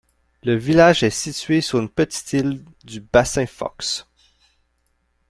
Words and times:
Le 0.41 0.55
village 0.55 1.03
est 1.03 1.11
situé 1.11 1.61
sur 1.61 1.77
une 1.77 1.87
petite 1.87 2.33
île 2.33 2.65
du 2.83 3.01
bassin 3.01 3.45
Foxe. 3.45 4.07